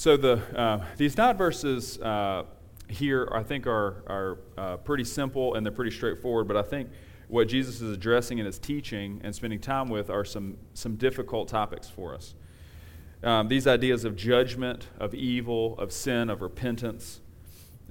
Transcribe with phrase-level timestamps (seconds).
[0.00, 2.44] So the uh, these nine verses uh,
[2.88, 6.48] here, I think, are are uh, pretty simple and they're pretty straightforward.
[6.48, 6.88] But I think
[7.28, 11.48] what Jesus is addressing in his teaching and spending time with are some some difficult
[11.48, 12.34] topics for us.
[13.22, 17.20] Um, these ideas of judgment, of evil, of sin, of repentance.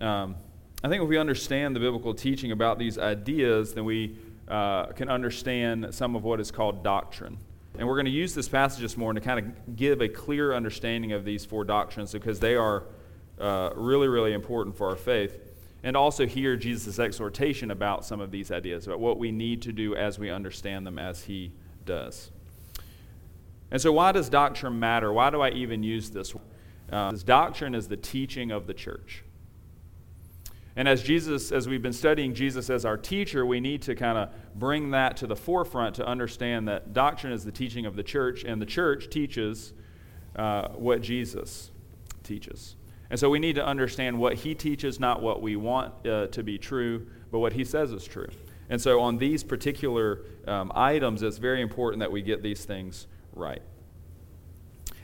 [0.01, 0.35] Um,
[0.83, 4.17] I think if we understand the biblical teaching about these ideas, then we
[4.47, 7.37] uh, can understand some of what is called doctrine.
[7.79, 10.53] And we're going to use this passage this morning to kind of give a clear
[10.53, 12.83] understanding of these four doctrines because they are
[13.39, 15.39] uh, really, really important for our faith.
[15.81, 19.71] And also hear Jesus' exhortation about some of these ideas, about what we need to
[19.71, 21.53] do as we understand them as he
[21.85, 22.31] does.
[23.71, 25.13] And so, why does doctrine matter?
[25.13, 26.35] Why do I even use this?
[26.91, 29.23] Uh, this doctrine is the teaching of the church.
[30.79, 34.17] And as Jesus, as we've been studying Jesus as our teacher, we need to kind
[34.17, 38.01] of bring that to the forefront to understand that doctrine is the teaching of the
[38.01, 39.73] church, and the church teaches
[40.37, 41.71] uh, what Jesus
[42.23, 42.77] teaches.
[43.09, 46.43] And so we need to understand what he teaches, not what we want uh, to
[46.43, 48.29] be true, but what he says is true.
[48.69, 53.05] And so on these particular um, items, it's very important that we get these things
[53.33, 53.61] right.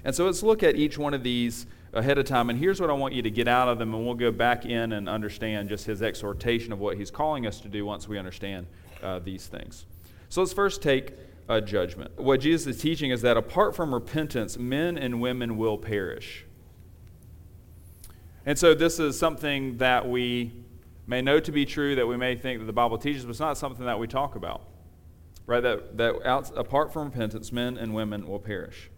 [0.05, 2.49] And so let's look at each one of these ahead of time.
[2.49, 4.65] And here's what I want you to get out of them, and we'll go back
[4.65, 8.17] in and understand just his exhortation of what he's calling us to do once we
[8.17, 8.67] understand
[9.01, 9.85] uh, these things.
[10.29, 11.13] So let's first take
[11.47, 12.19] a judgment.
[12.19, 16.45] What Jesus is teaching is that apart from repentance, men and women will perish.
[18.45, 20.51] And so this is something that we
[21.07, 23.39] may know to be true, that we may think that the Bible teaches, but it's
[23.39, 24.61] not something that we talk about
[25.47, 25.61] right?
[25.61, 28.89] That, that out, apart from repentance, men and women will perish.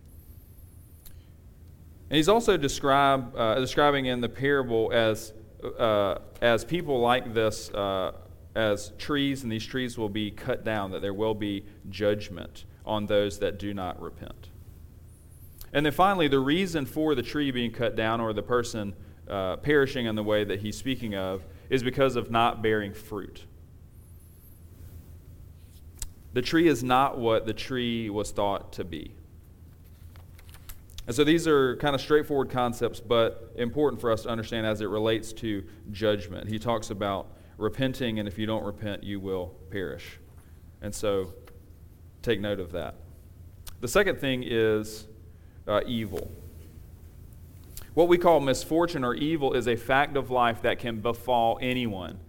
[2.10, 5.34] And he's also uh, describing in the parable as,
[5.78, 8.14] uh, as people like this, uh,
[8.56, 13.06] as trees, and these trees will be cut down, that there will be judgment on
[13.08, 14.50] those that do not repent.
[15.74, 18.96] And then finally, the reason for the tree being cut down or the person
[19.30, 23.44] uh, perishing in the way that he's speaking of is because of not bearing fruit.
[26.34, 29.14] The tree is not what the tree was thought to be.
[31.08, 34.82] And so these are kind of straightforward concepts, but important for us to understand as
[34.82, 36.50] it relates to judgment.
[36.50, 40.20] He talks about repenting, and if you don't repent, you will perish.
[40.82, 41.34] And so
[42.22, 42.96] take note of that.
[43.80, 45.08] The second thing is
[45.68, 46.30] uh, evil.
[47.94, 52.20] What we call misfortune or evil is a fact of life that can befall anyone.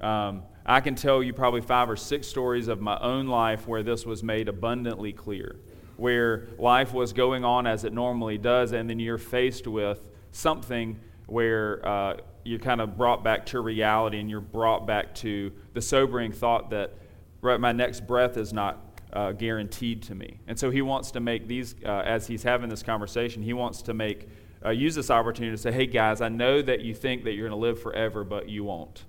[0.00, 3.82] Um, I can tell you probably five or six stories of my own life where
[3.82, 5.56] this was made abundantly clear,
[5.96, 10.98] where life was going on as it normally does, and then you're faced with something
[11.26, 15.80] where uh, you're kind of brought back to reality and you're brought back to the
[15.80, 16.94] sobering thought that
[17.42, 20.38] my next breath is not uh, guaranteed to me.
[20.46, 23.82] And so he wants to make these, uh, as he's having this conversation, he wants
[23.82, 24.28] to make,
[24.64, 27.48] uh, use this opportunity to say, hey guys, I know that you think that you're
[27.48, 29.04] going to live forever, but you won't.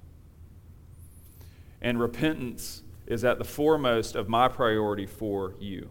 [1.82, 5.90] And repentance is at the foremost of my priority for you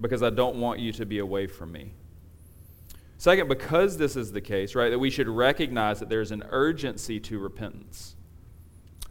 [0.00, 1.92] because I don't want you to be away from me.
[3.16, 7.20] Second, because this is the case, right, that we should recognize that there's an urgency
[7.20, 8.16] to repentance.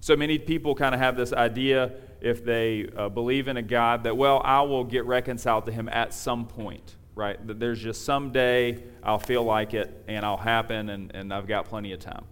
[0.02, 4.04] So many people kind of have this idea, if they uh, believe in a God,
[4.04, 7.46] that, well, I will get reconciled to him at some point, right?
[7.48, 11.66] That there's just someday I'll feel like it and I'll happen and, and I've got
[11.66, 12.26] plenty of time.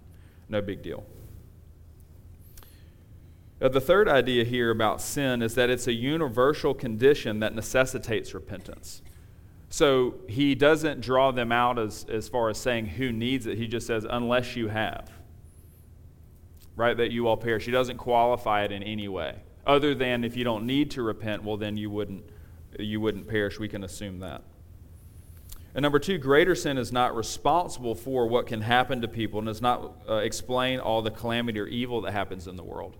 [0.49, 1.05] No big deal.
[3.61, 8.33] Uh, the third idea here about sin is that it's a universal condition that necessitates
[8.33, 9.03] repentance.
[9.69, 13.57] So he doesn't draw them out as, as far as saying who needs it.
[13.57, 15.09] He just says, unless you have,
[16.75, 17.65] right, that you all perish.
[17.65, 19.35] He doesn't qualify it in any way.
[19.65, 22.25] Other than if you don't need to repent, well, then you wouldn't,
[22.79, 23.59] you wouldn't perish.
[23.59, 24.41] We can assume that.
[25.73, 29.47] And number two, greater sin is not responsible for what can happen to people and
[29.47, 32.97] does not uh, explain all the calamity or evil that happens in the world.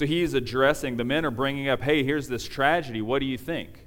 [0.00, 3.02] So he's addressing, the men are bringing up, hey, here's this tragedy.
[3.02, 3.84] What do you think?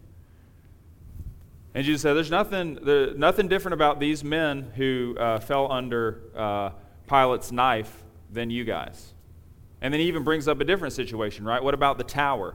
[1.73, 6.21] And Jesus said, there's nothing, there, nothing different about these men who uh, fell under
[6.37, 6.69] uh,
[7.07, 9.15] Pilate's knife than you guys.
[9.81, 11.63] And then he even brings up a different situation, right?
[11.63, 12.53] What about the tower?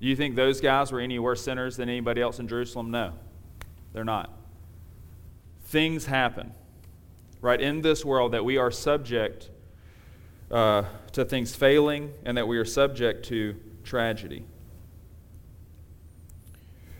[0.00, 2.90] Do you think those guys were any worse sinners than anybody else in Jerusalem?
[2.90, 3.12] No,
[3.92, 4.32] they're not.
[5.64, 6.54] Things happen,
[7.42, 9.50] right, in this world that we are subject
[10.52, 14.44] uh, to things failing and that we are subject to tragedy.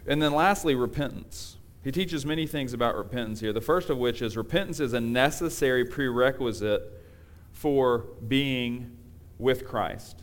[0.07, 1.59] And then lastly, repentance.
[1.85, 3.53] He teaches many things about repentance here.
[3.53, 6.83] The first of which is repentance is a necessary prerequisite
[7.53, 8.97] for being
[9.39, 10.23] with Christ,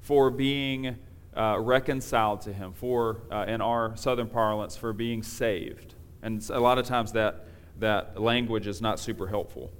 [0.00, 0.96] for being
[1.36, 5.94] uh, reconciled to Him, for, uh, in our southern parlance, for being saved.
[6.22, 7.46] And a lot of times that
[7.78, 9.72] that language is not super helpful.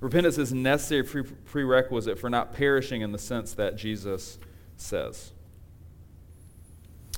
[0.00, 4.38] Repentance is a necessary prerequisite for not perishing in the sense that Jesus
[4.76, 5.32] says.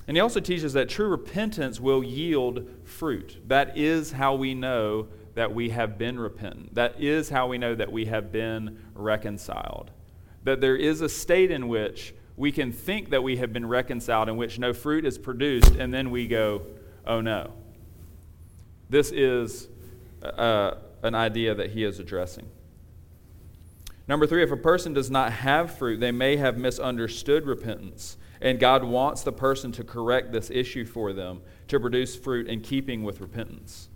[0.09, 3.37] And he also teaches that true repentance will yield fruit.
[3.47, 6.75] That is how we know that we have been repentant.
[6.75, 9.91] That is how we know that we have been reconciled.
[10.45, 14.29] That there is a state in which we can think that we have been reconciled,
[14.31, 16.63] in which no fruit is produced, and then we go,
[17.07, 17.53] oh no.
[18.89, 19.69] This is
[20.23, 22.49] uh, an idea that he is addressing.
[24.11, 28.17] Number three, if a person does not have fruit, they may have misunderstood repentance.
[28.41, 32.61] And God wants the person to correct this issue for them to produce fruit in
[32.61, 33.89] keeping with repentance.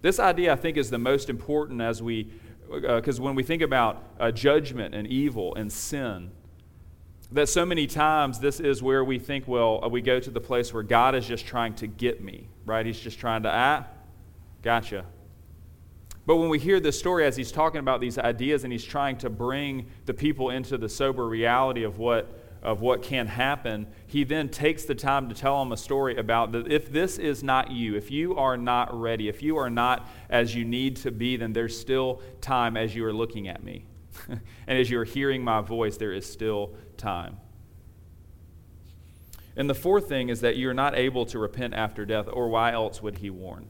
[0.00, 2.30] This idea, I think, is the most important as we,
[2.70, 6.30] because uh, when we think about uh, judgment and evil and sin,
[7.32, 10.40] that so many times this is where we think, well, uh, we go to the
[10.40, 12.86] place where God is just trying to get me, right?
[12.86, 13.86] He's just trying to, ah,
[14.62, 15.04] gotcha.
[16.26, 19.16] But when we hear this story as he's talking about these ideas and he's trying
[19.18, 24.24] to bring the people into the sober reality of what of what can happen, he
[24.24, 27.70] then takes the time to tell them a story about that if this is not
[27.70, 31.36] you, if you are not ready, if you are not as you need to be,
[31.36, 33.84] then there's still time as you are looking at me.
[34.28, 37.36] and as you're hearing my voice, there is still time.
[39.56, 42.72] And the fourth thing is that you're not able to repent after death, or why
[42.72, 43.66] else would he warn?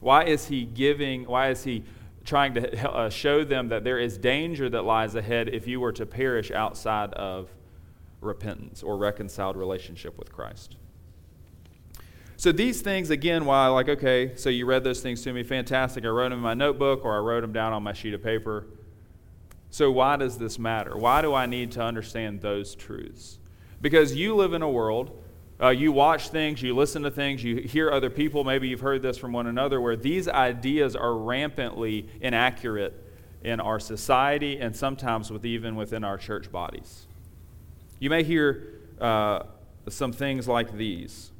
[0.00, 1.84] Why is he giving, why is he
[2.24, 5.92] trying to uh, show them that there is danger that lies ahead if you were
[5.92, 7.48] to perish outside of
[8.20, 10.76] repentance or reconciled relationship with Christ.
[12.36, 16.04] So these things, again, why, like, okay, so you read those things to me, fantastic.
[16.04, 18.22] I wrote them in my notebook or I wrote them down on my sheet of
[18.22, 18.66] paper.
[19.70, 20.96] So why does this matter?
[20.96, 23.38] Why do I need to understand those truths?
[23.80, 25.22] Because you live in a world,
[25.60, 29.02] uh, you watch things, you listen to things, you hear other people, maybe you've heard
[29.02, 32.94] this from one another, where these ideas are rampantly inaccurate
[33.42, 37.06] in our society and sometimes with even within our church bodies.
[37.98, 39.44] You may hear uh,
[39.88, 41.32] some things like these.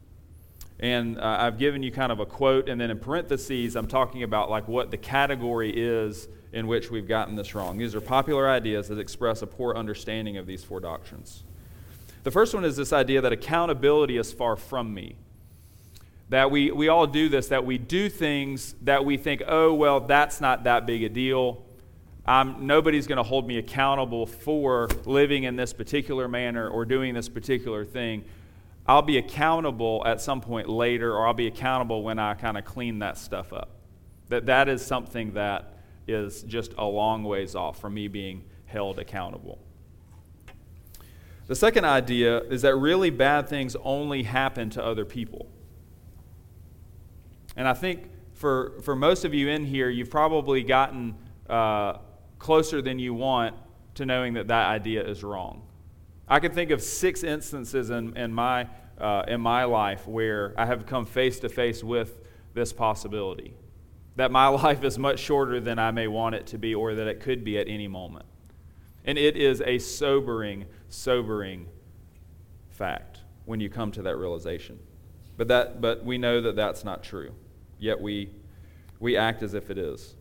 [0.80, 4.22] And uh, I've given you kind of a quote, and then in parentheses, I'm talking
[4.22, 7.78] about like what the category is in which we've gotten this wrong.
[7.78, 11.42] These are popular ideas that express a poor understanding of these four doctrines.
[12.28, 15.16] The first one is this idea that accountability is far from me.
[16.28, 20.00] That we, we all do this, that we do things that we think, oh, well,
[20.00, 21.64] that's not that big a deal.
[22.26, 27.14] I'm, nobody's going to hold me accountable for living in this particular manner or doing
[27.14, 28.26] this particular thing.
[28.86, 32.66] I'll be accountable at some point later, or I'll be accountable when I kind of
[32.66, 33.70] clean that stuff up.
[34.28, 38.98] That that is something that is just a long ways off from me being held
[38.98, 39.60] accountable.
[41.48, 45.48] The second idea is that really bad things only happen to other people.
[47.56, 51.16] And I think for, for most of you in here, you've probably gotten
[51.48, 51.94] uh,
[52.38, 53.56] closer than you want
[53.94, 55.62] to knowing that that idea is wrong.
[56.28, 58.68] I can think of six instances in, in, my,
[58.98, 62.20] uh, in my life where I have come face to face with
[62.54, 63.54] this possibility
[64.16, 67.06] that my life is much shorter than I may want it to be or that
[67.06, 68.26] it could be at any moment.
[69.08, 71.66] And it is a sobering, sobering
[72.68, 74.78] fact when you come to that realization.
[75.38, 77.32] But, that, but we know that that's not true,
[77.78, 78.28] yet we,
[79.00, 80.14] we act as if it is.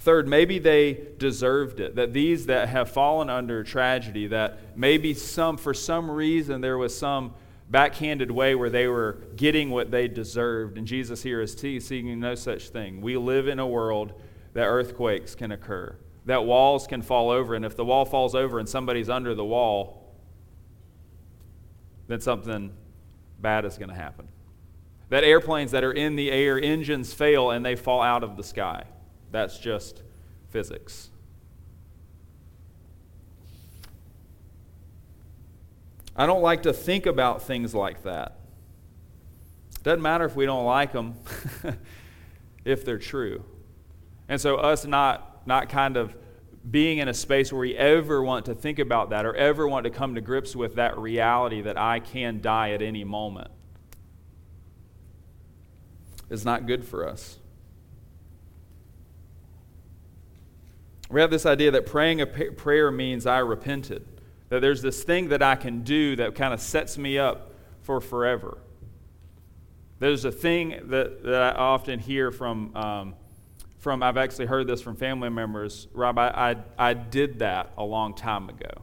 [0.00, 1.94] Third, maybe they deserved it.
[1.94, 6.98] That these that have fallen under tragedy, that maybe some, for some reason, there was
[6.98, 7.34] some
[7.68, 10.78] backhanded way where they were getting what they deserved.
[10.78, 13.02] And Jesus here is seeing no such thing.
[13.02, 14.20] We live in a world
[14.54, 15.94] that earthquakes can occur,
[16.26, 17.54] that walls can fall over.
[17.54, 20.14] And if the wall falls over and somebody's under the wall,
[22.08, 22.72] then something
[23.40, 24.28] bad is going to happen.
[25.08, 28.44] That airplanes that are in the air, engines fail and they fall out of the
[28.44, 28.84] sky.
[29.32, 30.02] That's just
[30.50, 31.10] physics.
[36.16, 38.36] I don't like to think about things like that.
[39.82, 41.14] Doesn't matter if we don't like them,
[42.64, 43.44] if they're true.
[44.28, 46.16] And so, us not, not kind of
[46.68, 49.84] being in a space where we ever want to think about that or ever want
[49.84, 53.50] to come to grips with that reality that I can die at any moment
[56.28, 57.38] is not good for us.
[61.10, 64.06] We have this idea that praying a prayer means I repented,
[64.48, 68.00] that there's this thing that I can do that kind of sets me up for
[68.00, 68.58] forever.
[69.98, 73.14] There's a thing that, that I often hear from, um,
[73.80, 76.28] from, I've actually heard this from family members Rob, I,
[76.78, 78.82] I, I did that a long time ago.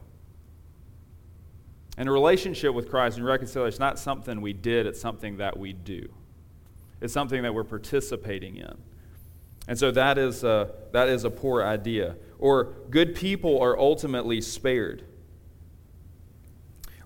[1.96, 5.56] And a relationship with Christ and reconciliation is not something we did, it's something that
[5.56, 6.08] we do.
[7.00, 8.76] It's something that we're participating in.
[9.68, 12.16] And so that is a, that is a poor idea.
[12.38, 15.04] Or good people are ultimately spared.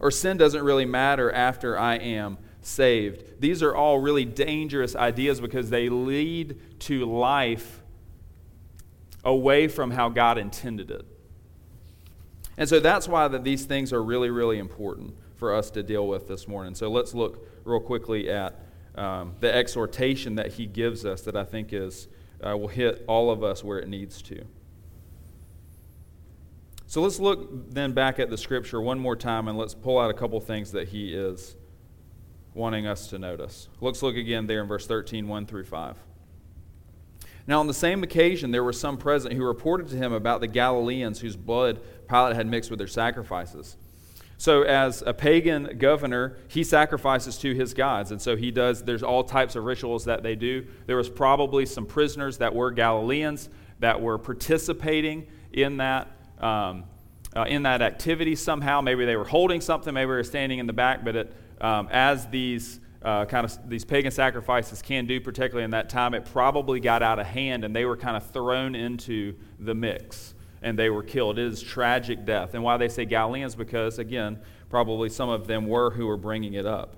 [0.01, 3.41] Or sin doesn't really matter after I am saved.
[3.41, 7.82] These are all really dangerous ideas because they lead to life
[9.25, 11.07] away from how God intended it.
[12.57, 16.07] And so that's why that these things are really, really important for us to deal
[16.07, 16.75] with this morning.
[16.75, 18.61] So let's look real quickly at
[18.95, 22.09] um, the exhortation that he gives us that I think is
[22.47, 24.45] uh, will hit all of us where it needs to.
[26.87, 30.11] So let's look then back at the scripture one more time and let's pull out
[30.11, 31.57] a couple things that he is
[32.53, 33.69] wanting us to notice.
[33.81, 35.97] Let's look again there in verse 13, 1 through 5.
[37.47, 40.47] Now, on the same occasion, there were some present who reported to him about the
[40.47, 43.77] Galileans whose blood Pilate had mixed with their sacrifices.
[44.39, 48.11] So, as a pagan governor, he sacrifices to his gods.
[48.11, 50.67] And so he does, there's all types of rituals that they do.
[50.87, 56.11] There was probably some prisoners that were Galileans that were participating in that.
[56.41, 56.85] Um,
[57.35, 58.81] uh, in that activity somehow.
[58.81, 61.89] Maybe they were holding something, maybe they were standing in the back, but it, um,
[61.91, 66.25] as these uh, kind of these pagan sacrifices can do, particularly in that time, it
[66.25, 70.79] probably got out of hand and they were kind of thrown into the mix and
[70.79, 71.39] they were killed.
[71.39, 72.55] It is tragic death.
[72.55, 73.55] And why they say Galileans?
[73.55, 74.39] Because, again,
[74.71, 76.97] probably some of them were who were bringing it up.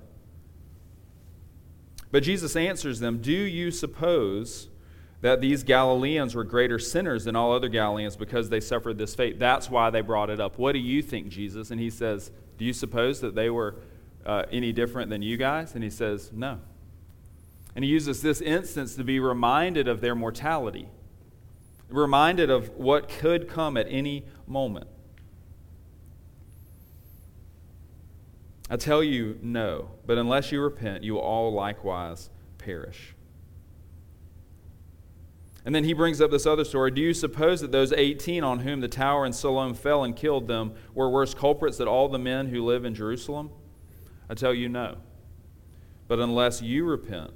[2.11, 4.68] But Jesus answers them Do you suppose
[5.20, 9.38] that these Galileans were greater sinners than all other Galileans because they suffered this fate?
[9.38, 10.58] That's why they brought it up.
[10.58, 11.70] What do you think, Jesus?
[11.70, 13.76] And he says, Do you suppose that they were
[14.24, 15.74] uh, any different than you guys?
[15.74, 16.60] And he says, No.
[17.74, 20.88] And he uses this instance to be reminded of their mortality
[21.94, 24.86] reminded of what could come at any moment.
[28.70, 33.14] I tell you, no, but unless you repent, you will all likewise perish.
[35.66, 36.90] And then he brings up this other story.
[36.90, 40.46] Do you suppose that those 18 on whom the tower in Siloam fell and killed
[40.46, 43.50] them were worse culprits than all the men who live in Jerusalem?
[44.28, 44.96] I tell you, no.
[46.08, 47.32] But unless you repent,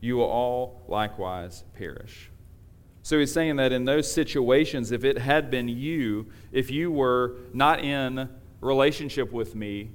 [0.00, 2.30] you will all likewise perish.
[3.02, 7.36] So he's saying that in those situations, if it had been you, if you were
[7.52, 8.28] not in
[8.60, 9.90] relationship with me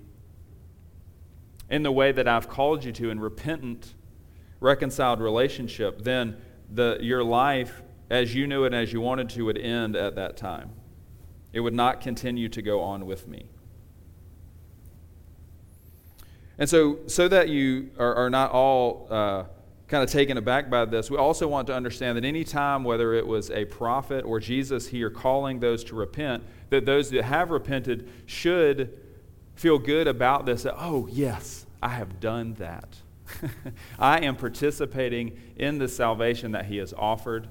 [1.69, 3.95] in the way that I've called you to, in repentant,
[4.59, 6.37] reconciled relationship, then
[6.69, 10.37] the, your life, as you knew it as you wanted to, would end at that
[10.37, 10.71] time.
[11.53, 13.50] It would not continue to go on with me.
[16.61, 19.07] And so, so that you are, are not all.
[19.09, 19.43] Uh,
[19.87, 23.13] kind of taken aback by this, we also want to understand that any time, whether
[23.13, 27.51] it was a prophet or Jesus here calling those to repent, that those that have
[27.51, 28.97] repented should
[29.55, 32.95] feel good about this that, oh, yes, I have done that.
[33.99, 37.49] I am participating in the salvation that He has offered.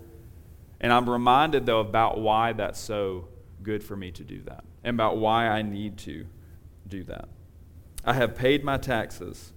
[0.80, 3.28] And I'm reminded, though, about why that's so
[3.62, 6.24] good for me to do that and about why I need to
[6.88, 7.28] do that.
[8.04, 9.52] I have paid my taxes.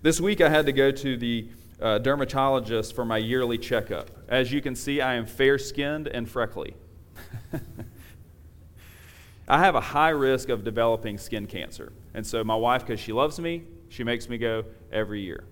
[0.00, 1.48] This week I had to go to the
[1.80, 4.10] uh, dermatologist for my yearly checkup.
[4.28, 6.74] As you can see, I am fair skinned and freckly.
[9.48, 11.92] I have a high risk of developing skin cancer.
[12.14, 15.44] And so, my wife, because she loves me, she makes me go every year.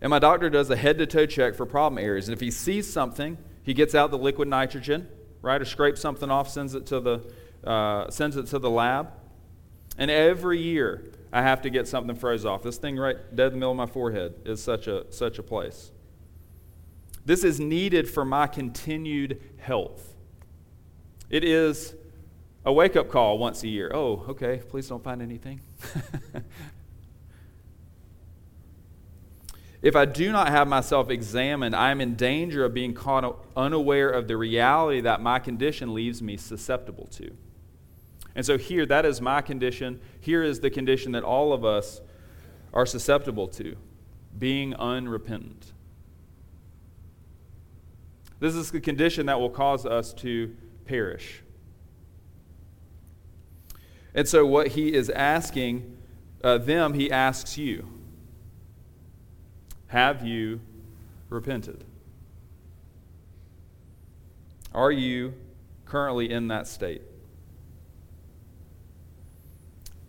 [0.00, 2.28] And my doctor does a head to toe check for problem areas.
[2.28, 5.08] And if he sees something, he gets out the liquid nitrogen,
[5.42, 7.20] right, or scrapes something off, sends it to the,
[7.68, 9.10] uh, sends it to the lab.
[9.98, 12.62] And every year, I have to get something froze off.
[12.62, 15.42] This thing right dead in the middle of my forehead is such a, such a
[15.42, 15.90] place.
[17.24, 20.14] This is needed for my continued health.
[21.28, 21.92] It is
[22.64, 23.90] a wake up call once a year.
[23.92, 25.60] Oh, okay, please don't find anything.
[29.82, 34.08] if I do not have myself examined, I am in danger of being caught unaware
[34.08, 37.36] of the reality that my condition leaves me susceptible to.
[38.34, 40.00] And so here, that is my condition.
[40.20, 42.00] Here is the condition that all of us
[42.72, 43.76] are susceptible to
[44.38, 45.72] being unrepentant.
[48.38, 50.54] This is the condition that will cause us to
[50.84, 51.42] perish.
[54.14, 55.96] And so, what he is asking
[56.44, 57.95] uh, them, he asks you
[59.96, 60.60] Have you
[61.30, 61.82] repented?
[64.74, 65.32] Are you
[65.86, 67.00] currently in that state?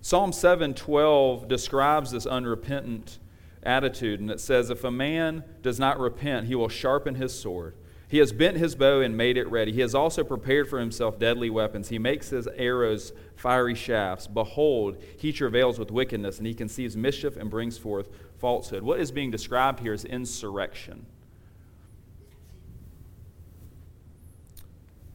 [0.01, 3.17] Psalm 7:12 describes this unrepentant
[3.63, 7.73] attitude and it says if a man does not repent he will sharpen his sword
[8.09, 9.73] He has bent his bow and made it ready.
[9.73, 11.89] He has also prepared for himself deadly weapons.
[11.89, 14.27] He makes his arrows fiery shafts.
[14.27, 18.07] Behold, he travails with wickedness, and he conceives mischief and brings forth
[18.39, 18.83] falsehood.
[18.83, 21.05] What is being described here is insurrection.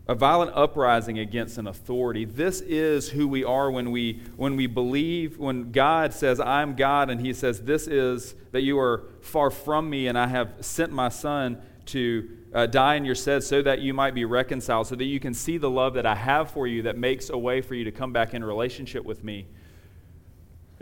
[0.08, 2.24] a violent uprising against an authority.
[2.24, 7.08] This is who we are when we, when we believe, when God says, I'm God,
[7.08, 10.92] and He says, This is that you are far from me, and I have sent
[10.92, 14.96] my Son to uh, die in your stead so that you might be reconciled, so
[14.96, 17.60] that you can see the love that I have for you that makes a way
[17.60, 19.46] for you to come back in relationship with me.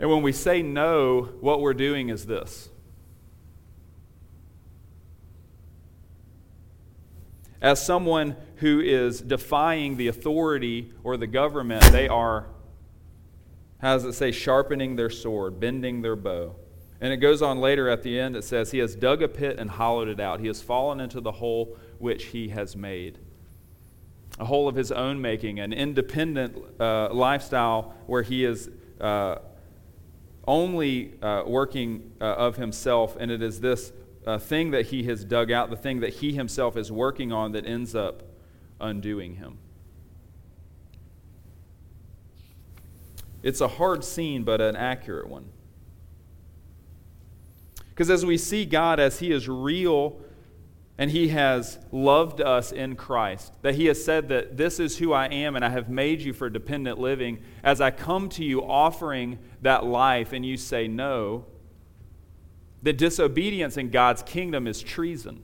[0.01, 2.69] And when we say no, what we're doing is this.
[7.61, 12.47] As someone who is defying the authority or the government, they are,
[13.79, 16.55] how does it say, sharpening their sword, bending their bow.
[16.99, 19.59] And it goes on later at the end, it says, He has dug a pit
[19.59, 20.39] and hollowed it out.
[20.39, 23.19] He has fallen into the hole which he has made.
[24.39, 28.67] A hole of his own making, an independent uh, lifestyle where he is
[28.99, 29.35] uh,
[30.47, 33.91] only uh, working uh, of himself, and it is this
[34.25, 37.51] uh, thing that he has dug out, the thing that he himself is working on,
[37.51, 38.23] that ends up
[38.79, 39.57] undoing him.
[43.43, 45.49] It's a hard scene, but an accurate one.
[47.89, 50.19] Because as we see God as He is real
[51.01, 55.13] and He has loved us in Christ, that He has said that this is who
[55.13, 58.61] I am and I have made you for dependent living, as I come to you
[58.61, 61.47] offering that life and you say no,
[62.83, 65.41] that disobedience in God's kingdom is treason.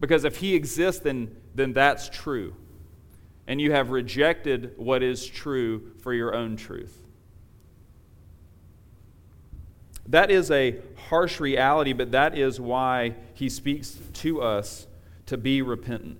[0.00, 2.56] Because if He exists, then, then that's true.
[3.46, 7.02] And you have rejected what is true for your own truth.
[10.10, 10.76] That is a
[11.08, 14.88] harsh reality, but that is why he speaks to us
[15.26, 16.18] to be repentant.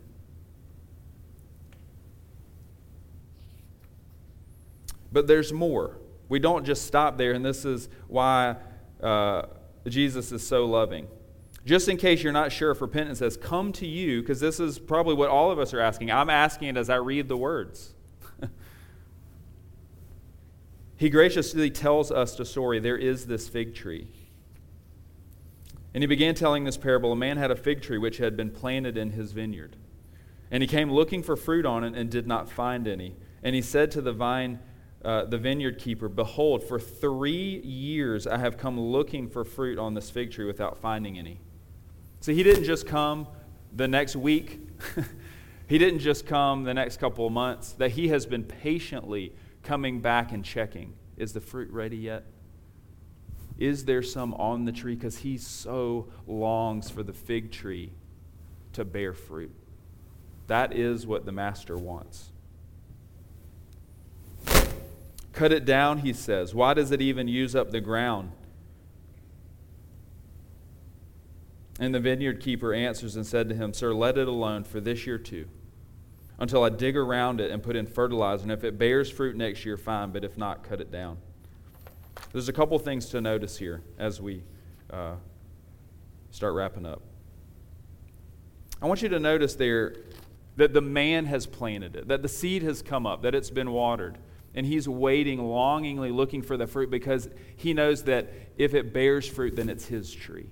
[5.13, 5.99] But there's more.
[6.29, 8.57] We don't just stop there, and this is why
[9.03, 9.43] uh,
[9.89, 11.09] Jesus is so loving.
[11.67, 14.79] Just in case you're not sure if repentance has come to you, because this is
[14.79, 16.13] probably what all of us are asking.
[16.13, 17.95] I'm asking it as I read the words.
[21.01, 24.09] He graciously tells us the story there is this fig tree.
[25.95, 28.51] And he began telling this parable A man had a fig tree which had been
[28.51, 29.77] planted in his vineyard.
[30.51, 33.17] And he came looking for fruit on it and did not find any.
[33.43, 34.59] And he said to the vine,
[35.03, 39.95] uh, the vineyard keeper, Behold, for three years I have come looking for fruit on
[39.95, 41.41] this fig tree without finding any.
[42.21, 43.27] So he didn't just come
[43.75, 44.61] the next week,
[45.67, 50.01] he didn't just come the next couple of months, that he has been patiently coming
[50.01, 52.25] back and checking is the fruit ready yet?
[53.59, 54.95] Is there some on the tree?
[54.95, 57.93] Because he so longs for the fig tree
[58.73, 59.55] to bear fruit.
[60.47, 62.33] That is what the master wants.
[65.33, 66.55] Cut it down, he says.
[66.55, 68.33] Why does it even use up the ground?
[71.79, 75.07] And the vineyard keeper answers and said to him, Sir, let it alone for this
[75.07, 75.47] year too
[76.41, 78.43] until I dig around it and put in fertilizer.
[78.43, 81.19] And if it bears fruit next year, fine, but if not, cut it down.
[82.33, 84.43] There's a couple things to notice here as we
[84.91, 85.15] uh,
[86.31, 87.03] start wrapping up.
[88.81, 89.97] I want you to notice there
[90.57, 93.73] that the man has planted it, that the seed has come up, that it's been
[93.73, 94.19] watered.
[94.55, 99.29] And he's waiting, longingly looking for the fruit because he knows that if it bears
[99.29, 100.51] fruit, then it's his tree.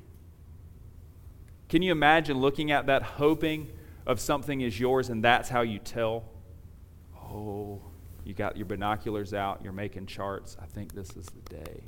[1.68, 3.68] Can you imagine looking at that, hoping
[4.08, 6.24] of something is yours and that's how you tell,
[7.14, 7.80] oh,
[8.24, 10.56] you got your binoculars out, you're making charts.
[10.60, 11.82] I think this is the day.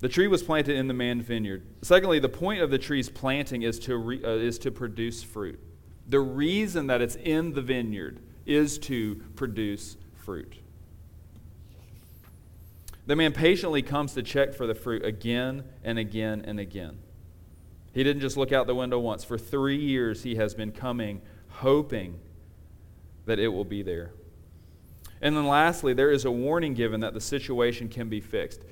[0.00, 1.62] The tree was planted in the man's vineyard.
[1.82, 5.60] Secondly, the point of the tree's planting is to, re, uh, is to produce fruit.
[6.08, 10.56] The reason that it's in the vineyard is to produce fruit.
[13.06, 16.98] The man patiently comes to check for the fruit again and again and again.
[17.92, 19.24] He didn't just look out the window once.
[19.24, 21.22] For three years, he has been coming
[21.54, 22.18] hoping
[23.26, 24.12] that it will be there.
[25.20, 28.62] And then lastly, there is a warning given that the situation can be fixed.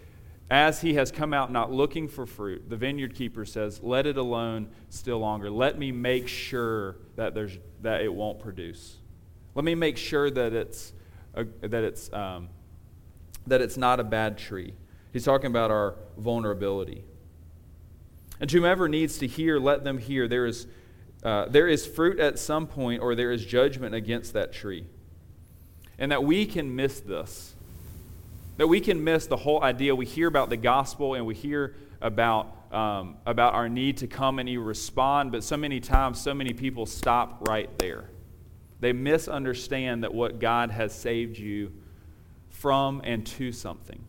[0.50, 4.18] As he has come out not looking for fruit, the vineyard keeper says, Let it
[4.18, 5.50] alone still longer.
[5.50, 8.98] Let me make sure that, there's, that it won't produce.
[9.54, 10.92] Let me make sure that it's,
[11.34, 12.50] that, it's, um,
[13.46, 14.74] that it's not a bad tree.
[15.12, 17.04] He's talking about our vulnerability.
[18.40, 20.26] And whomever needs to hear, let them hear.
[20.28, 20.66] There is
[21.22, 24.86] uh, there is fruit at some point, or there is judgment against that tree.
[25.98, 27.54] And that we can miss this.
[28.56, 29.94] That we can miss the whole idea.
[29.94, 34.38] We hear about the gospel and we hear about, um, about our need to come
[34.38, 38.10] and respond, but so many times, so many people stop right there.
[38.80, 41.72] They misunderstand that what God has saved you
[42.50, 44.04] from and to something.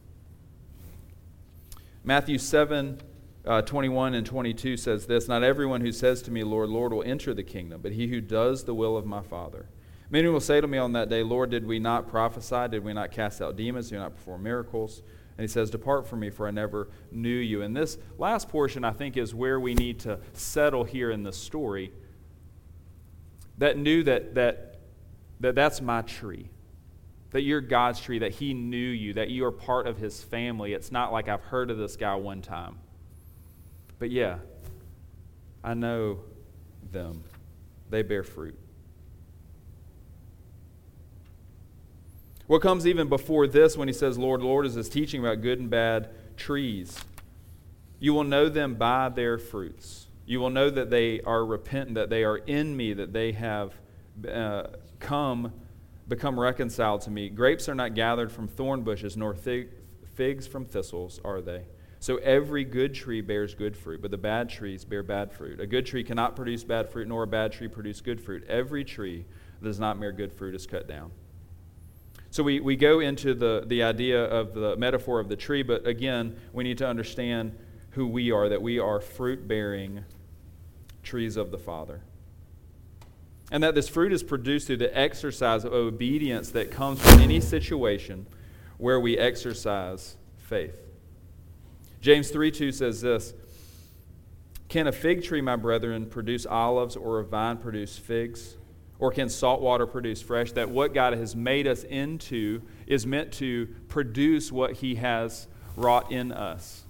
[2.03, 2.99] Matthew 7
[3.45, 7.03] uh, 21 and 22 says this Not everyone who says to me, Lord, Lord, will
[7.03, 9.67] enter the kingdom, but he who does the will of my Father.
[10.09, 12.67] Many will say to me on that day, Lord, did we not prophesy?
[12.69, 13.89] Did we not cast out demons?
[13.89, 15.01] Did we not perform miracles?
[15.37, 17.63] And he says, Depart from me, for I never knew you.
[17.63, 21.33] And this last portion, I think, is where we need to settle here in the
[21.33, 21.91] story.
[23.57, 24.79] That knew that, that,
[25.39, 26.49] that that's my tree
[27.33, 30.73] that you're God's tree, that He knew you, that you are part of His family.
[30.73, 32.77] It's not like I've heard of this guy one time.
[33.99, 34.37] But yeah,
[35.63, 36.19] I know
[36.91, 37.23] them.
[37.89, 38.57] They bear fruit.
[42.47, 45.59] What comes even before this when he says, Lord, Lord, is his teaching about good
[45.59, 46.99] and bad trees.
[47.99, 50.07] You will know them by their fruits.
[50.25, 53.73] You will know that they are repentant, that they are in me, that they have
[54.29, 54.67] uh,
[54.99, 55.53] come,
[56.07, 57.29] become reconciled to me.
[57.29, 61.63] Grapes are not gathered from thorn bushes, nor figs from thistles, are they?
[62.03, 65.61] So every good tree bears good fruit, but the bad trees bear bad fruit.
[65.61, 68.43] A good tree cannot produce bad fruit, nor a bad tree produce good fruit.
[68.49, 69.23] Every tree
[69.61, 71.11] that does not bear good fruit is cut down.
[72.29, 75.87] So we, we go into the, the idea of the metaphor of the tree, but
[75.87, 77.57] again, we need to understand
[77.91, 80.03] who we are, that we are fruit bearing
[81.03, 82.01] trees of the Father.
[83.49, 87.39] And that this fruit is produced through the exercise of obedience that comes from any
[87.39, 88.25] situation
[88.77, 90.82] where we exercise faith.
[92.03, 93.33] James 3 2 says this
[94.67, 98.57] Can a fig tree, my brethren, produce olives, or a vine produce figs?
[98.99, 100.51] Or can salt water produce fresh?
[100.51, 106.11] That what God has made us into is meant to produce what He has wrought
[106.11, 106.82] in us.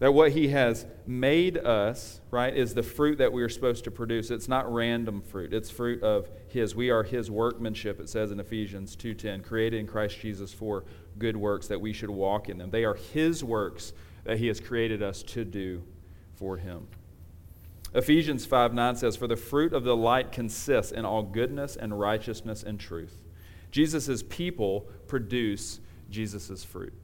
[0.00, 3.90] That what he has made us, right, is the fruit that we are supposed to
[3.90, 4.30] produce.
[4.30, 5.52] It's not random fruit.
[5.52, 6.74] It's fruit of his.
[6.74, 10.84] We are his workmanship, it says in Ephesians 2:10, created in Christ Jesus for
[11.18, 12.70] good works that we should walk in them.
[12.70, 13.92] They are his works
[14.24, 15.82] that he has created us to do
[16.34, 16.86] for him.
[17.94, 21.98] Ephesians 5 9 says, For the fruit of the light consists in all goodness and
[21.98, 23.24] righteousness and truth.
[23.70, 26.94] Jesus' people produce Jesus' fruit.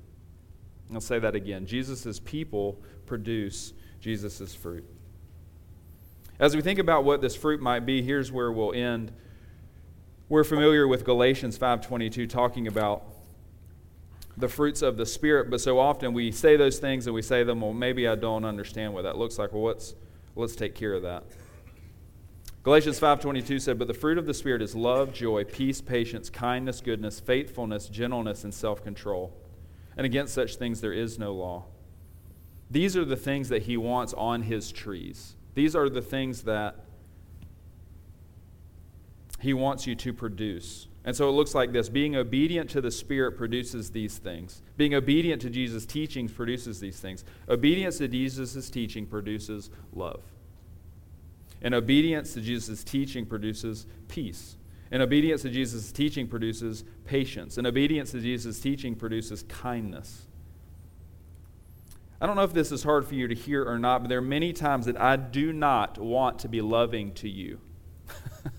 [0.92, 1.66] I'll say that again.
[1.66, 4.84] Jesus' people produce Jesus' fruit.
[6.38, 9.12] As we think about what this fruit might be, here's where we'll end.
[10.28, 13.04] We're familiar with Galatians 5:22 talking about
[14.36, 17.42] the fruits of the spirit, but so often we say those things and we say
[17.42, 19.52] them, well, maybe I don't understand what that looks like.
[19.52, 19.94] Well, let's
[20.34, 21.24] let's take care of that.
[22.62, 26.80] Galatians 5:22 said, "But the fruit of the spirit is love, joy, peace, patience, kindness,
[26.80, 29.32] goodness, faithfulness, gentleness, and self-control."
[29.96, 31.64] And against such things there is no law.
[32.70, 35.36] These are the things that he wants on his trees.
[35.54, 36.84] These are the things that
[39.40, 40.88] he wants you to produce.
[41.04, 44.62] And so it looks like this being obedient to the Spirit produces these things.
[44.76, 47.24] Being obedient to Jesus' teachings produces these things.
[47.48, 50.22] Obedience to Jesus' teaching produces love.
[51.62, 54.56] And obedience to Jesus' teaching produces peace.
[54.90, 57.58] And obedience to Jesus' teaching produces patience.
[57.58, 60.26] And obedience to Jesus' teaching produces kindness.
[62.20, 64.18] I don't know if this is hard for you to hear or not, but there
[64.18, 67.60] are many times that I do not want to be loving to you.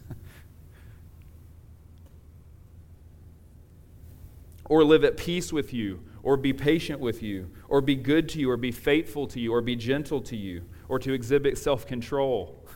[4.66, 8.40] or live at peace with you, or be patient with you, or be good to
[8.40, 11.88] you, or be faithful to you, or be gentle to you, or to exhibit self
[11.88, 12.64] control.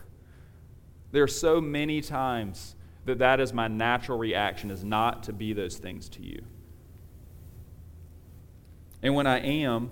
[1.13, 2.77] There are so many times
[3.11, 6.41] that that is my natural reaction is not to be those things to you.
[9.03, 9.91] And when I am,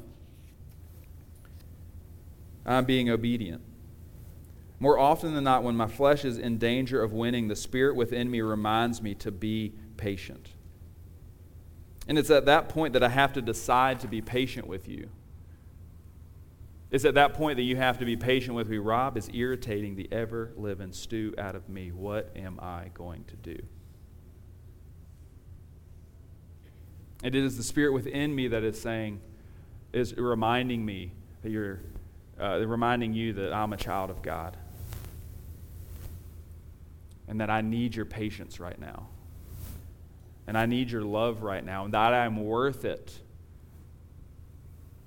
[2.66, 3.62] I'm being obedient.
[4.80, 8.32] More often than not, when my flesh is in danger of winning, the spirit within
[8.32, 10.50] me reminds me to be patient.
[12.08, 15.10] And it's at that point that I have to decide to be patient with you.
[16.92, 18.78] It's at that point that you have to be patient with me.
[18.78, 21.92] Rob is irritating the ever living stew out of me.
[21.92, 23.60] What am I going to do?
[27.24, 29.22] And it is the spirit within me that is saying,
[29.94, 31.12] is reminding me
[31.44, 31.82] that you're,
[32.40, 34.58] uh, reminding you that I'm a child of God.
[37.28, 39.10] And that I need your patience right now.
[40.48, 41.86] And I need your love right now.
[41.86, 43.20] And that I'm worth it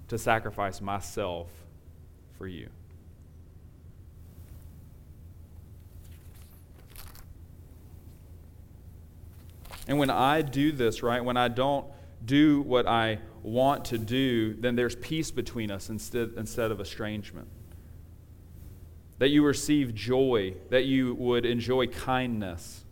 [0.07, 1.49] to sacrifice myself
[2.42, 2.68] for you.
[9.87, 11.87] And when I do this, right, when I don't
[12.26, 17.46] do what I want to do, then there's peace between us instead, instead of estrangement.
[19.18, 22.85] That you receive joy, that you would enjoy kindness.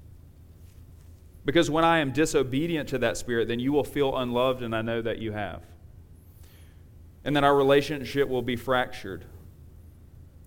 [1.45, 4.83] Because when I am disobedient to that spirit, then you will feel unloved, and I
[4.83, 5.65] know that you have.
[7.25, 9.25] And that our relationship will be fractured.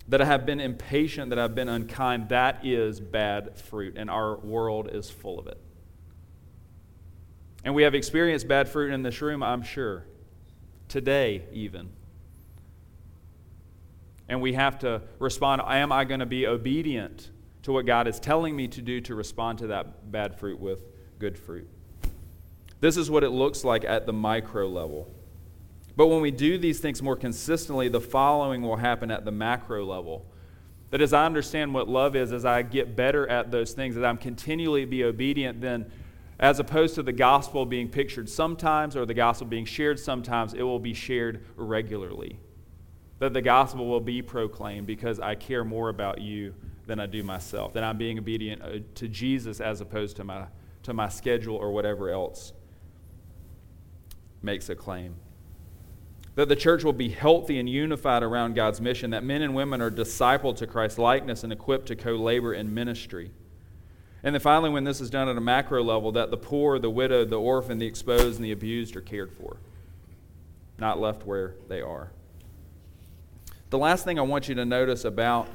[0.08, 4.36] That I have been impatient, that I've been unkind, that is bad fruit, and our
[4.36, 5.58] world is full of it.
[7.64, 10.04] And we have experienced bad fruit in this room, I'm sure.
[10.88, 11.88] Today, even.
[14.28, 17.30] And we have to respond Am I going to be obedient
[17.62, 20.84] to what God is telling me to do to respond to that bad fruit with
[21.18, 21.68] good fruit?
[22.80, 25.08] This is what it looks like at the micro level.
[25.96, 29.84] But when we do these things more consistently, the following will happen at the macro
[29.84, 30.26] level.
[30.90, 34.02] That as I understand what love is, as I get better at those things, as
[34.02, 35.90] I'm continually be obedient, then
[36.38, 40.62] as opposed to the gospel being pictured sometimes or the gospel being shared sometimes, it
[40.62, 42.38] will be shared regularly.
[43.20, 46.54] That the gospel will be proclaimed because I care more about you
[46.86, 47.72] than I do myself.
[47.72, 50.46] That I'm being obedient uh, to Jesus as opposed to my,
[50.82, 52.52] to my schedule or whatever else
[54.42, 55.14] makes a claim.
[56.34, 59.10] That the church will be healthy and unified around God's mission.
[59.10, 62.74] That men and women are discipled to Christ's likeness and equipped to co labor in
[62.74, 63.30] ministry.
[64.24, 66.90] And then finally, when this is done at a macro level, that the poor, the
[66.90, 69.58] widow, the orphan, the exposed, and the abused are cared for,
[70.78, 72.10] not left where they are.
[73.68, 75.48] The last thing I want you to notice about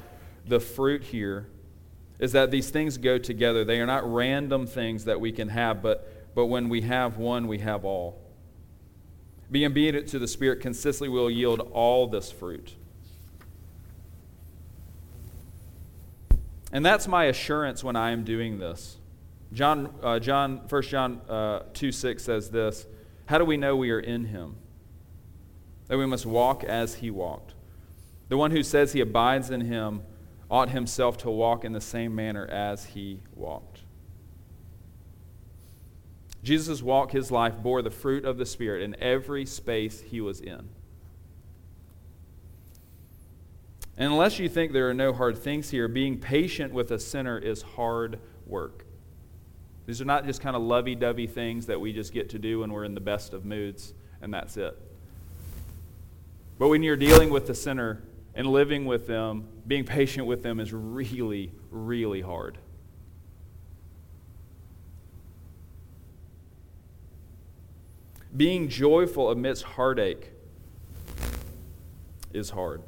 [0.46, 1.48] the fruit here
[2.20, 3.64] is that these things go together.
[3.64, 7.48] They are not random things that we can have, but, but when we have one,
[7.48, 8.20] we have all.
[9.50, 12.74] Being obedient to the Spirit consistently will yield all this fruit.
[16.72, 18.98] And that's my assurance when I am doing this.
[19.52, 22.86] John, uh, John 1 John uh, 2 6 says this
[23.26, 24.56] How do we know we are in him?
[25.88, 27.54] That we must walk as he walked.
[28.28, 30.02] The one who says he abides in him
[30.48, 33.69] ought himself to walk in the same manner as he walked.
[36.42, 40.40] Jesus' walk, his life, bore the fruit of the Spirit in every space he was
[40.40, 40.68] in.
[43.96, 47.38] And unless you think there are no hard things here, being patient with a sinner
[47.38, 48.86] is hard work.
[49.86, 52.60] These are not just kind of lovey dovey things that we just get to do
[52.60, 54.78] when we're in the best of moods, and that's it.
[56.58, 58.02] But when you're dealing with the sinner
[58.34, 62.56] and living with them, being patient with them is really, really hard.
[68.36, 70.32] Being joyful amidst heartache
[72.32, 72.82] is hard.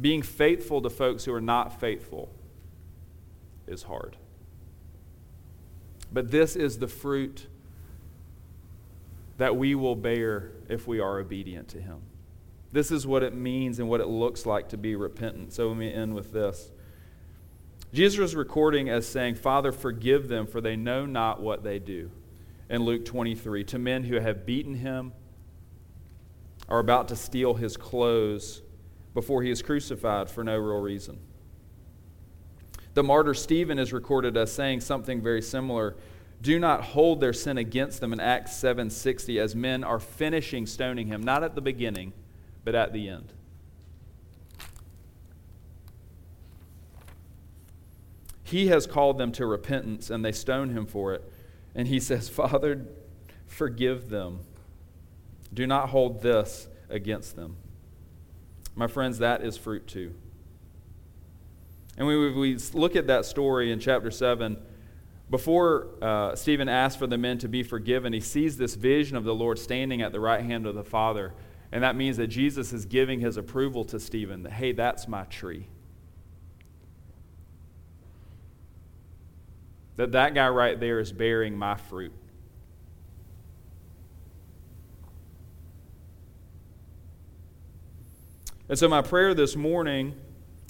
[0.00, 2.30] Being faithful to folks who are not faithful
[3.66, 4.16] is hard.
[6.12, 7.46] But this is the fruit
[9.38, 11.98] that we will bear if we are obedient to Him.
[12.72, 15.52] This is what it means and what it looks like to be repentant.
[15.52, 16.70] So let me end with this.
[17.92, 22.10] Jesus was recording as saying, Father, forgive them, for they know not what they do.
[22.68, 25.12] In Luke 23, to men who have beaten him,
[26.68, 28.62] are about to steal his clothes,
[29.14, 31.18] before he is crucified for no real reason.
[32.94, 35.96] The martyr Stephen is recorded as saying something very similar.
[36.42, 41.06] Do not hold their sin against them in Acts 7:60 as men are finishing stoning
[41.06, 42.12] him, not at the beginning,
[42.64, 43.32] but at the end.
[48.42, 51.32] He has called them to repentance and they stone him for it.
[51.74, 52.86] And he says, "Father,
[53.46, 54.40] forgive them.
[55.52, 57.56] Do not hold this against them."
[58.74, 60.14] My friends, that is fruit too.
[61.96, 64.56] And when we look at that story in chapter 7,
[65.30, 69.24] before uh, Stephen asks for the men to be forgiven, he sees this vision of
[69.24, 71.32] the Lord standing at the right hand of the Father.
[71.72, 75.24] And that means that Jesus is giving his approval to Stephen that, hey, that's my
[75.24, 75.68] tree.
[79.96, 82.12] That that guy right there is bearing my fruit.
[88.68, 90.14] And so, my prayer this morning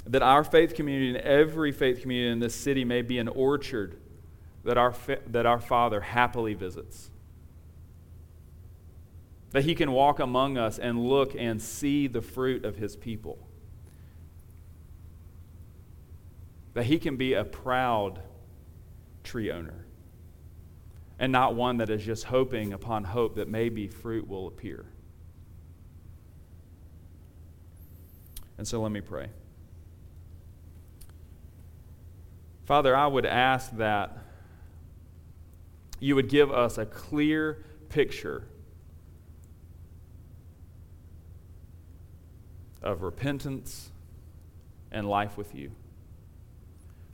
[0.06, 3.98] that our faith community and every faith community in this city may be an orchard
[4.64, 4.94] that our,
[5.28, 7.10] that our Father happily visits.
[9.52, 13.38] That He can walk among us and look and see the fruit of His people.
[16.74, 18.20] That He can be a proud
[19.24, 19.84] tree owner
[21.18, 24.84] and not one that is just hoping upon hope that maybe fruit will appear.
[28.58, 29.28] And so let me pray.
[32.64, 34.16] Father, I would ask that
[36.00, 38.44] you would give us a clear picture
[42.82, 43.90] of repentance
[44.90, 45.70] and life with you.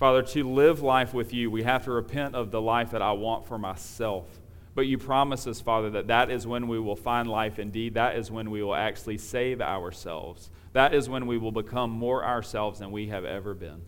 [0.00, 3.12] Father, to live life with you, we have to repent of the life that I
[3.12, 4.40] want for myself.
[4.74, 7.92] But you promise us, Father, that that is when we will find life indeed.
[7.92, 10.48] That is when we will actually save ourselves.
[10.72, 13.82] That is when we will become more ourselves than we have ever been.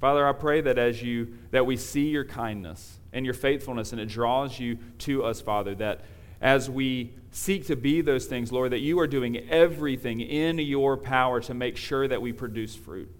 [0.00, 4.00] Father, I pray that as you that we see your kindness and your faithfulness and
[4.00, 6.02] it draws you to us, Father, that
[6.40, 10.96] as we seek to be those things, Lord, that you are doing everything in your
[10.96, 13.10] power to make sure that we produce fruit.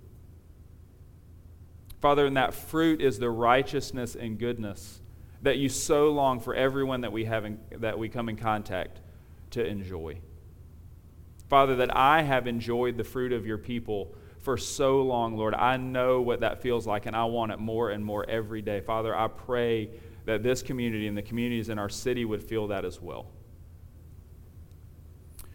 [2.00, 5.00] Father, and that fruit is the righteousness and goodness
[5.42, 9.00] that you so long for everyone that we have in, that we come in contact
[9.50, 10.18] to enjoy.
[11.48, 15.54] Father, that I have enjoyed the fruit of your people for so long, Lord.
[15.54, 18.80] I know what that feels like, and I want it more and more every day.
[18.80, 19.90] Father, I pray
[20.28, 23.30] that this community and the communities in our city would feel that as well.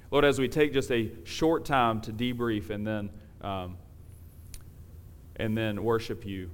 [0.10, 3.78] Lord, as we take just a short time to debrief and then, um,
[5.36, 6.50] and then worship you,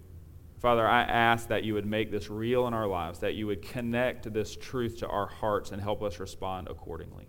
[0.58, 3.62] Father, I ask that you would make this real in our lives, that you would
[3.62, 7.25] connect this truth to our hearts and help us respond accordingly.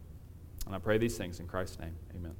[0.67, 1.95] And I pray these things in Christ's name.
[2.17, 2.35] Amen.